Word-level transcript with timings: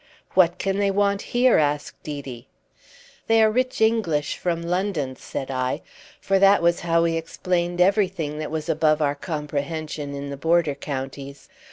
"What 0.33 0.57
can 0.57 0.79
they 0.79 0.89
want 0.89 1.21
here?" 1.21 1.59
asked 1.59 2.09
Edie. 2.09 2.47
"They 3.27 3.43
are 3.43 3.51
rich 3.51 3.81
English 3.81 4.35
from 4.35 4.63
London," 4.63 5.15
said 5.15 5.51
I; 5.51 5.83
for 6.19 6.39
that 6.39 6.63
was 6.63 6.79
how 6.79 7.03
we 7.03 7.15
explained 7.17 7.79
everything 7.79 8.39
that 8.39 8.49
was 8.49 8.67
above 8.67 9.03
our 9.03 9.13
comprehension 9.13 10.15
in 10.15 10.31
the 10.31 10.37
border 10.37 10.73
counties. 10.73 11.49